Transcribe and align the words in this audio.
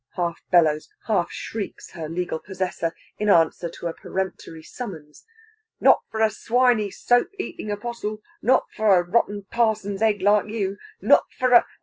half 0.15 0.41
bellows, 0.49 0.89
half 1.05 1.31
shrieks 1.31 1.91
her 1.91 2.09
legal 2.09 2.39
possessor, 2.39 2.91
in 3.19 3.29
answer 3.29 3.69
to 3.69 3.85
a 3.85 3.93
peremptory 3.93 4.63
summons. 4.63 5.27
"Not 5.79 6.01
for 6.09 6.21
a 6.21 6.29
swiney, 6.31 6.89
soap 6.91 7.29
eatin' 7.37 7.69
Apoarstle 7.69 8.17
not 8.41 8.65
for 8.71 8.95
a 8.97 9.03
rotten 9.03 9.43
parson's 9.51 10.01
egg, 10.01 10.23
like 10.23 10.47
you. 10.47 10.77
Not 11.01 11.31
for 11.37 11.51
a...." 11.53 11.67